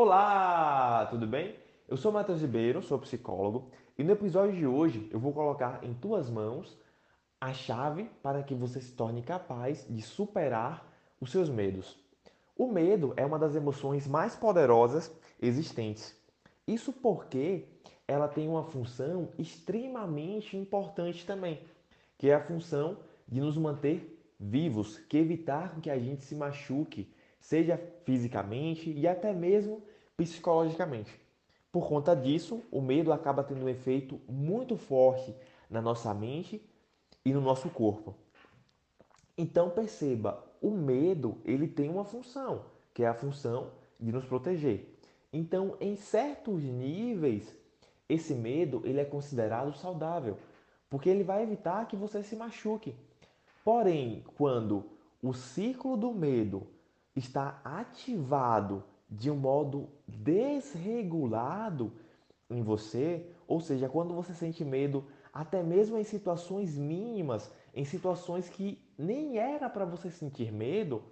[0.00, 1.56] Olá, tudo bem?
[1.88, 5.92] Eu sou Matheus Ribeiro, sou psicólogo e no episódio de hoje eu vou colocar em
[5.92, 6.78] tuas mãos
[7.40, 10.88] a chave para que você se torne capaz de superar
[11.20, 11.98] os seus medos.
[12.56, 16.16] O medo é uma das emoções mais poderosas existentes.
[16.64, 17.66] Isso porque
[18.06, 21.60] ela tem uma função extremamente importante também,
[22.16, 27.12] que é a função de nos manter vivos, que evitar que a gente se machuque,
[27.48, 29.82] seja fisicamente e até mesmo
[30.18, 31.18] psicologicamente.
[31.72, 35.34] Por conta disso, o medo acaba tendo um efeito muito forte
[35.70, 36.62] na nossa mente
[37.24, 38.14] e no nosso corpo.
[39.36, 44.98] Então perceba, o medo ele tem uma função, que é a função de nos proteger.
[45.32, 47.56] Então, em certos níveis,
[48.10, 50.36] esse medo ele é considerado saudável,
[50.90, 52.94] porque ele vai evitar que você se machuque.
[53.64, 54.84] Porém, quando
[55.22, 56.66] o ciclo do medo
[57.14, 61.92] está ativado de um modo desregulado
[62.50, 68.48] em você, ou seja, quando você sente medo, até mesmo em situações mínimas, em situações
[68.48, 71.02] que nem era para você sentir medo,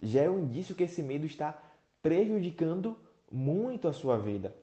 [0.00, 1.60] já é um indício que esse medo está
[2.02, 2.96] prejudicando
[3.30, 4.54] muito a sua vida.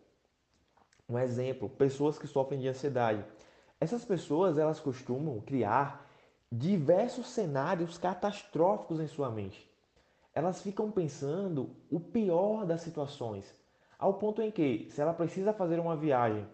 [1.08, 3.24] Um exemplo, pessoas que sofrem de ansiedade.
[3.80, 6.10] Essas pessoas, elas costumam criar
[6.52, 9.70] diversos cenários catastróficos em sua mente
[10.36, 13.56] elas ficam pensando o pior das situações,
[13.98, 16.46] ao ponto em que, se ela precisa fazer uma viagem,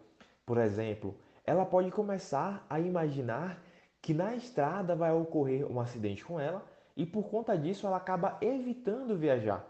[0.45, 3.59] por exemplo, ela pode começar a imaginar
[3.99, 6.63] que na estrada vai ocorrer um acidente com ela
[6.95, 9.67] e por conta disso ela acaba evitando viajar.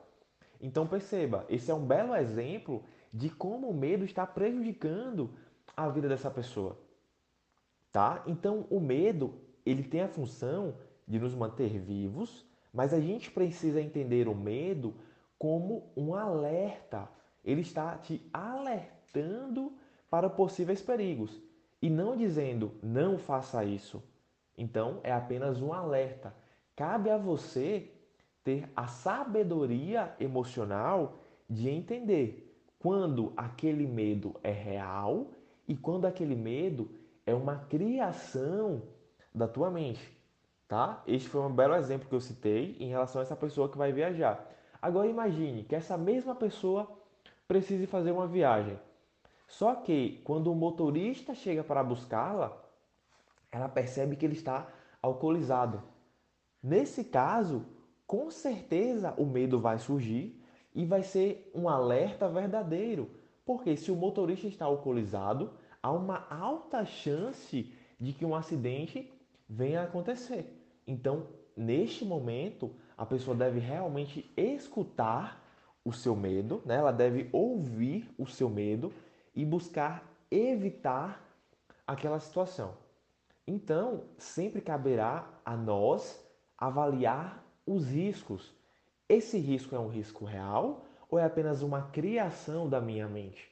[0.60, 5.34] Então perceba, esse é um belo exemplo de como o medo está prejudicando
[5.76, 6.78] a vida dessa pessoa.
[7.92, 8.24] Tá?
[8.28, 9.34] Então o medo,
[9.66, 10.76] ele tem a função
[11.08, 14.96] de nos manter vivos, mas a gente precisa entender o medo
[15.38, 17.10] como um alerta.
[17.44, 19.74] Ele está te alertando
[20.10, 21.42] para possíveis perigos
[21.82, 24.04] e não dizendo não faça isso.
[24.58, 26.36] Então é apenas um alerta.
[26.76, 27.92] Cabe a você
[28.44, 32.48] ter a sabedoria emocional de entender
[32.80, 35.32] quando aquele medo é real
[35.68, 36.90] e quando aquele medo
[37.26, 38.82] é uma criação
[39.34, 40.21] da tua mente
[40.72, 41.04] tá?
[41.06, 43.92] Este foi um belo exemplo que eu citei em relação a essa pessoa que vai
[43.92, 44.50] viajar.
[44.82, 46.90] Agora imagine que essa mesma pessoa
[47.46, 48.80] precise fazer uma viagem.
[49.50, 52.58] Só que quando o motorista chega para buscá-la,
[53.52, 54.66] ela percebe que ele está
[55.02, 55.84] alcoolizado.
[56.64, 57.66] Nesse caso,
[58.08, 60.42] com certeza o medo vai surgir
[60.74, 63.12] e vai ser um alerta verdadeiro.
[63.44, 65.52] Porque se o motorista está alcoolizado,
[65.84, 69.12] há uma alta chance de que um acidente
[69.50, 70.61] venha a acontecer.
[70.86, 75.42] Então, neste momento, a pessoa deve realmente escutar
[75.84, 76.76] o seu medo, né?
[76.76, 78.94] ela deve ouvir o seu medo
[79.36, 81.28] e buscar evitar
[81.86, 82.78] aquela situação.
[83.48, 86.24] Então, sempre caberá a nós
[86.58, 88.54] avaliar os riscos.
[89.10, 93.50] Esse risco é um risco real ou é apenas uma criação da minha mente?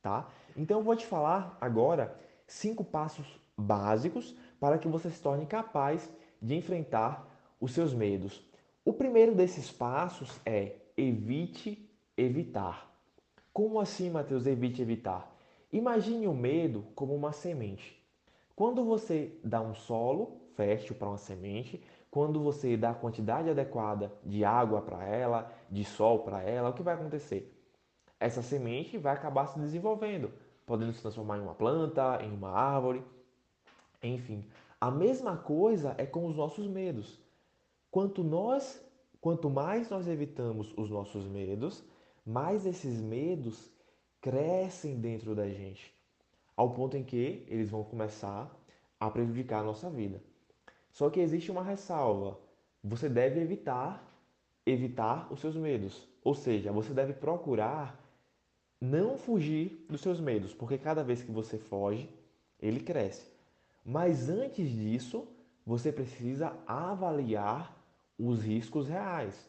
[0.00, 0.28] Tá?
[0.56, 2.16] Então, eu vou te falar agora
[2.46, 6.08] cinco passos básicos para que você se torne capaz
[6.40, 7.26] de enfrentar
[7.60, 8.42] os seus medos.
[8.84, 12.90] O primeiro desses passos é evite evitar.
[13.52, 15.34] Como assim, Mateus, evite evitar?
[15.72, 18.00] Imagine o medo como uma semente.
[18.54, 24.10] Quando você dá um solo fértil para uma semente, quando você dá a quantidade adequada
[24.24, 27.52] de água para ela, de sol para ela, o que vai acontecer?
[28.18, 30.32] Essa semente vai acabar se desenvolvendo,
[30.64, 33.04] podendo se transformar em uma planta, em uma árvore,
[34.02, 34.42] enfim.
[34.86, 37.18] A mesma coisa é com os nossos medos.
[37.90, 38.80] Quanto nós,
[39.20, 41.82] quanto mais nós evitamos os nossos medos,
[42.24, 43.68] mais esses medos
[44.20, 45.92] crescem dentro da gente,
[46.56, 48.48] ao ponto em que eles vão começar
[49.00, 50.22] a prejudicar a nossa vida.
[50.92, 52.38] Só que existe uma ressalva.
[52.84, 54.16] Você deve evitar
[54.64, 58.00] evitar os seus medos, ou seja, você deve procurar
[58.80, 62.08] não fugir dos seus medos, porque cada vez que você foge,
[62.60, 63.34] ele cresce.
[63.88, 65.28] Mas antes disso,
[65.64, 67.72] você precisa avaliar
[68.18, 69.48] os riscos reais.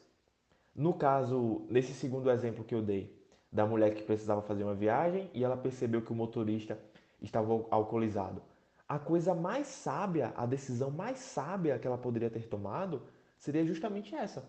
[0.76, 3.18] No caso, nesse segundo exemplo que eu dei,
[3.52, 6.78] da mulher que precisava fazer uma viagem e ela percebeu que o motorista
[7.20, 8.44] estava alcoolizado.
[8.88, 13.02] A coisa mais sábia, a decisão mais sábia que ela poderia ter tomado
[13.40, 14.48] seria justamente essa: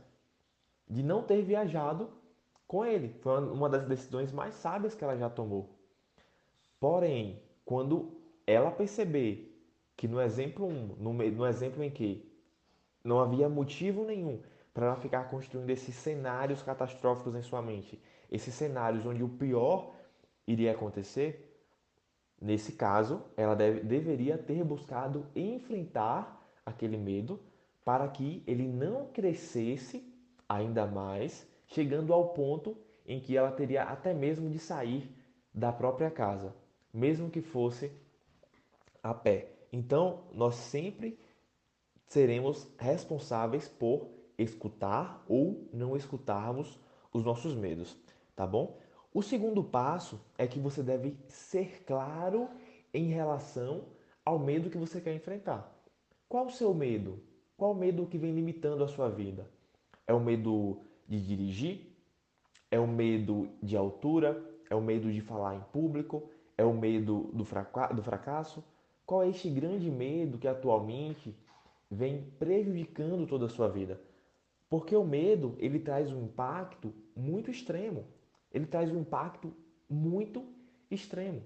[0.87, 2.11] de não ter viajado
[2.67, 3.14] com ele.
[3.23, 5.70] Foi uma das decisões mais sábias que ela já tomou.
[6.79, 9.48] Porém, quando ela perceber
[9.99, 12.33] que no exemplo 1, no, no exemplo em que
[13.03, 14.41] não havia motivo nenhum
[14.73, 18.00] para ela ficar construindo esses cenários catastróficos em sua mente,
[18.31, 19.93] esses cenários onde o pior
[20.47, 21.53] iria acontecer,
[22.41, 27.41] nesse caso, ela deve, deveria ter buscado enfrentar aquele medo
[27.85, 30.15] para que ele não crescesse
[30.49, 35.12] ainda mais, chegando ao ponto em que ela teria até mesmo de sair
[35.53, 36.55] da própria casa,
[36.95, 37.91] mesmo que fosse
[39.03, 39.58] a pé.
[39.73, 41.19] Então, nós sempre
[42.06, 46.79] seremos responsáveis por escutar ou não escutarmos
[47.12, 47.97] os nossos medos,
[48.35, 48.79] tá bom?
[49.12, 52.49] O segundo passo é que você deve ser claro
[52.93, 53.87] em relação
[54.25, 55.75] ao medo que você quer enfrentar.
[56.29, 57.23] Qual o seu medo?
[57.56, 59.50] Qual o medo que vem limitando a sua vida?
[60.06, 61.97] É o medo de dirigir?
[62.71, 64.44] É o medo de altura?
[64.71, 66.31] É o medo de falar em público?
[66.56, 67.44] É o medo do,
[67.94, 68.62] do fracasso?
[69.09, 71.35] Qual é este grande medo que atualmente
[71.91, 73.99] vem prejudicando toda a sua vida?
[74.69, 78.05] Porque o medo, ele traz um impacto muito extremo.
[78.53, 79.51] Ele traz um impacto
[79.89, 80.45] muito
[80.91, 81.41] extremo.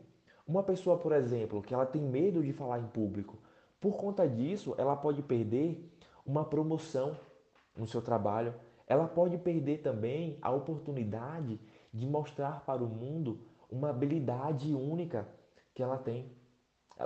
[0.44, 3.38] Uma pessoa, por exemplo, que ela tem medo de falar em público,
[3.80, 5.88] por conta disso, ela pode perder
[6.26, 7.16] uma promoção
[7.76, 8.56] no seu trabalho.
[8.88, 11.60] Ela pode perder também a oportunidade
[11.94, 15.28] de mostrar para o mundo uma habilidade única
[15.72, 16.41] que ela tem.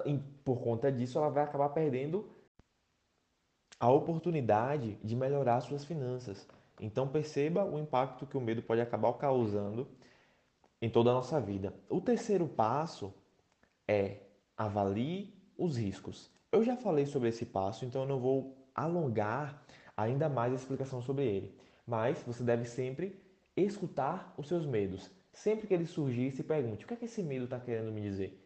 [0.05, 2.29] E por conta disso, ela vai acabar perdendo
[3.79, 6.47] a oportunidade de melhorar suas finanças.
[6.81, 9.89] Então perceba o impacto que o medo pode acabar causando
[10.81, 11.75] em toda a nossa vida.
[11.89, 13.13] O terceiro passo
[13.89, 14.19] é
[14.57, 16.31] avalie os riscos.
[16.53, 19.63] Eu já falei sobre esse passo, então eu não vou alongar
[19.97, 21.55] ainda mais a explicação sobre ele.
[21.87, 23.21] Mas você deve sempre
[23.57, 25.11] escutar os seus medos.
[25.33, 28.01] Sempre que ele surgir, se pergunte: o que é que esse medo está querendo me
[28.01, 28.46] dizer?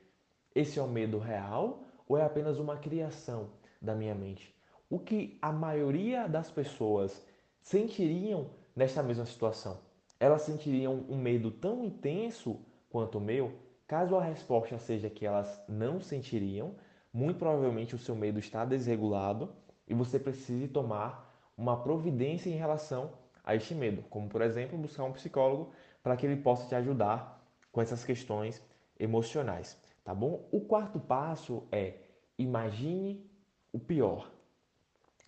[0.55, 3.51] Esse é um medo real ou é apenas uma criação
[3.81, 4.53] da minha mente?
[4.89, 7.25] O que a maioria das pessoas
[7.63, 9.79] sentiriam nesta mesma situação?
[10.19, 12.61] Elas sentiriam um medo tão intenso
[12.91, 13.53] quanto o meu?
[13.87, 16.75] Caso a resposta seja que elas não sentiriam,
[17.13, 19.55] muito provavelmente o seu medo está desregulado
[19.87, 23.13] e você precisa tomar uma providência em relação
[23.45, 25.71] a este medo, como por exemplo buscar um psicólogo
[26.03, 28.61] para que ele possa te ajudar com essas questões
[28.99, 30.49] emocionais, tá bom?
[30.51, 31.95] O quarto passo é
[32.39, 33.25] imagine
[33.73, 34.31] o pior.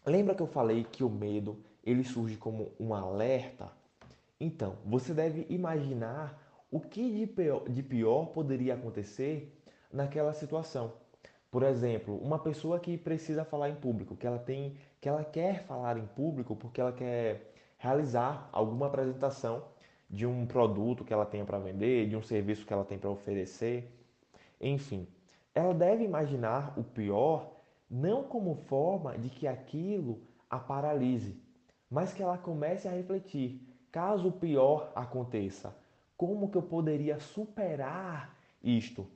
[0.04, 3.70] Lembra que eu falei que o medo ele surge como um alerta?
[4.40, 6.36] Então, você deve imaginar
[6.70, 9.56] o que de pior, de pior poderia acontecer
[9.92, 10.92] naquela situação.
[11.50, 15.64] Por exemplo, uma pessoa que precisa falar em público, que ela tem, que ela quer
[15.64, 19.62] falar em público porque ela quer realizar alguma apresentação
[20.08, 23.10] de um produto que ela tenha para vender, de um serviço que ela tem para
[23.10, 23.90] oferecer,
[24.62, 25.06] enfim.
[25.54, 27.52] Ela deve imaginar o pior
[27.90, 31.36] não como forma de que aquilo a paralise,
[31.90, 33.60] mas que ela comece a refletir,
[33.90, 35.76] caso o pior aconteça,
[36.16, 39.06] como que eu poderia superar isto?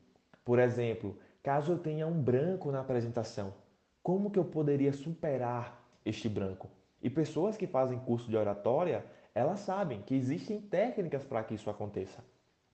[0.45, 3.55] Por exemplo, caso eu tenha um branco na apresentação,
[4.03, 6.69] como que eu poderia superar este branco?
[7.03, 9.05] E pessoas que fazem curso de oratória,
[9.35, 12.23] elas sabem que existem técnicas para que isso aconteça.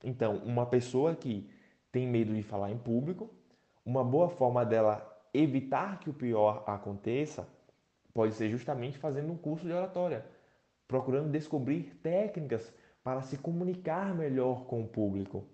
[0.03, 1.49] Então, uma pessoa que
[1.93, 3.29] tem medo de falar em público,
[3.85, 7.47] uma boa forma dela evitar que o pior aconteça
[8.11, 10.25] pode ser justamente fazendo um curso de oratória,
[10.87, 12.73] procurando descobrir técnicas
[13.03, 15.45] para se comunicar melhor com o público.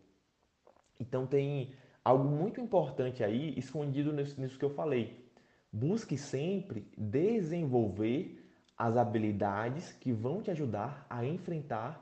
[0.97, 1.73] Então tem
[2.05, 5.29] algo muito importante aí escondido nisso, que eu falei.
[5.71, 12.01] Busque sempre desenvolver as habilidades que vão te ajudar a enfrentar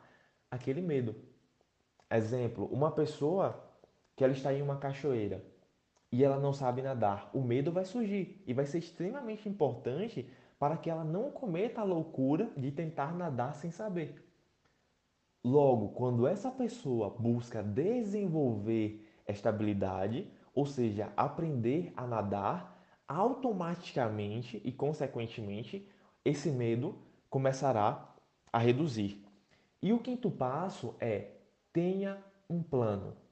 [0.51, 1.15] aquele medo.
[2.09, 3.66] Exemplo, uma pessoa
[4.17, 5.45] que ela está em uma cachoeira
[6.11, 10.75] e ela não sabe nadar, o medo vai surgir e vai ser extremamente importante para
[10.75, 14.27] que ela não cometa a loucura de tentar nadar sem saber.
[15.43, 22.75] Logo, quando essa pessoa busca desenvolver esta habilidade, ou seja, aprender a nadar,
[23.07, 25.87] automaticamente e consequentemente
[26.25, 26.97] esse medo
[27.29, 28.15] começará
[28.51, 29.23] a reduzir.
[29.81, 31.35] E o quinto passo é
[31.71, 32.17] tenha
[32.49, 33.26] um plano.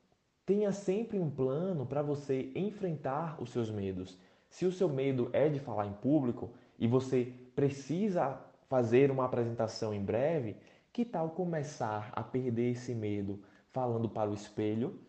[0.45, 4.17] Tenha sempre um plano para você enfrentar os seus medos.
[4.47, 9.91] Se o seu medo é de falar em público e você precisa fazer uma apresentação
[9.91, 10.55] em breve,
[10.93, 13.39] que tal começar a perder esse medo
[13.71, 14.99] falando para o espelho?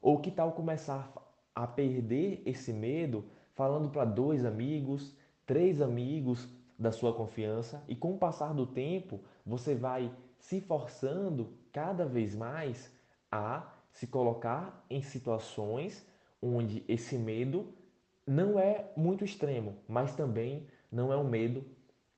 [0.00, 1.12] Ou que tal começar
[1.54, 8.14] a perder esse medo falando para dois amigos, três amigos da sua confiança e com
[8.14, 12.90] o passar do tempo você vai se forçando cada vez mais
[13.30, 16.06] a se colocar em situações
[16.42, 17.72] onde esse medo
[18.26, 21.64] não é muito extremo, mas também não é um medo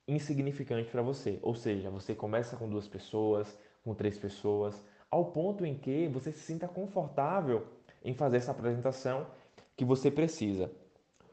[0.06, 1.38] insignificante para você.
[1.42, 6.32] Ou seja, você começa com duas pessoas, com três pessoas, ao ponto em que você
[6.32, 7.66] se sinta confortável
[8.04, 9.26] em fazer essa apresentação
[9.76, 10.70] que você precisa.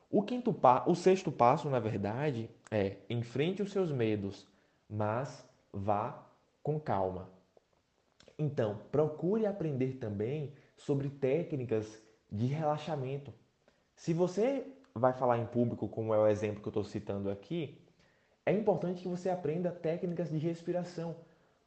[0.09, 4.47] O quinto pa o sexto passo, na verdade, é enfrente os seus medos,
[4.89, 6.25] mas vá
[6.63, 7.29] com calma.
[8.39, 13.33] Então, procure aprender também sobre técnicas de relaxamento.
[13.93, 14.65] Se você
[14.95, 17.85] vai falar em público, como é o exemplo que eu estou citando aqui,
[18.45, 21.17] é importante que você aprenda técnicas de respiração,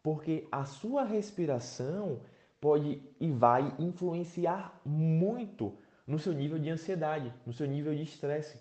[0.02, 2.22] porque a sua respiração
[2.58, 5.76] pode e vai influenciar muito
[6.06, 8.58] no seu nível de ansiedade, no seu nível de estresse.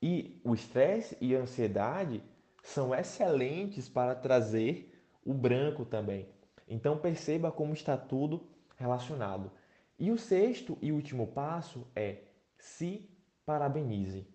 [0.00, 2.22] E o estresse e a ansiedade
[2.62, 6.33] são excelentes para trazer o branco também.
[6.68, 9.50] Então perceba como está tudo relacionado.
[9.98, 12.18] E o sexto e último passo é
[12.58, 13.08] se
[13.44, 14.26] parabenize.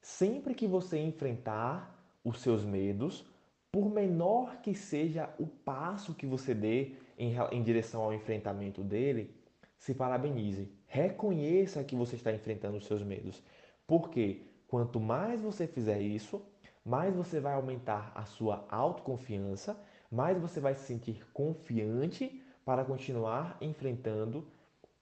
[0.00, 3.24] Sempre que você enfrentar os seus medos,
[3.70, 9.34] por menor que seja o passo que você dê em, em direção ao enfrentamento dele,
[9.78, 10.72] se parabenize.
[10.86, 13.42] Reconheça que você está enfrentando os seus medos.
[13.86, 16.42] Porque quanto mais você fizer isso,
[16.84, 19.78] mais você vai aumentar a sua autoconfiança,
[20.10, 24.46] mais você vai se sentir confiante para continuar enfrentando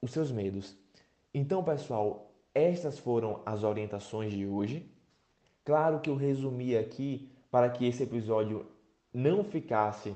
[0.00, 0.76] os seus medos.
[1.32, 4.88] Então, pessoal, estas foram as orientações de hoje.
[5.64, 8.66] Claro que eu resumi aqui para que esse episódio
[9.12, 10.14] não ficasse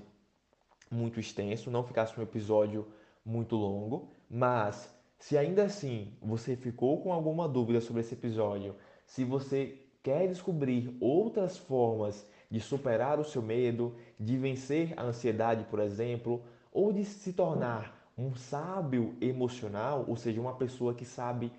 [0.90, 2.86] muito extenso, não ficasse um episódio
[3.24, 8.74] muito longo, mas se ainda assim você ficou com alguma dúvida sobre esse episódio,
[9.06, 15.64] se você quer descobrir outras formas de superar o seu medo, de vencer a ansiedade,
[15.64, 21.52] por exemplo, ou de se tornar um sábio emocional, ou seja, uma pessoa que sabe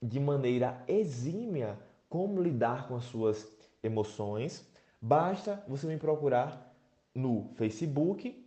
[0.00, 1.78] de maneira exímia
[2.08, 3.48] como lidar com as suas
[3.82, 4.66] emoções,
[5.00, 6.72] basta você me procurar
[7.14, 8.44] no Facebook,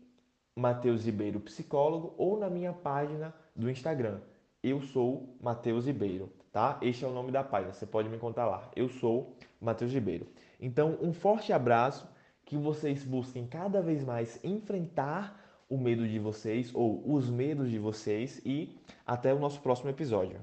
[0.55, 4.19] Matheus Ribeiro Psicólogo, ou na minha página do Instagram.
[4.61, 6.77] Eu sou Matheus Ribeiro, tá?
[6.81, 8.69] Este é o nome da página, você pode me contar lá.
[8.75, 10.27] Eu sou Matheus Ribeiro.
[10.59, 12.07] Então, um forte abraço,
[12.45, 15.39] que vocês busquem cada vez mais enfrentar
[15.69, 18.75] o medo de vocês ou os medos de vocês e
[19.05, 20.39] até o nosso próximo episódio.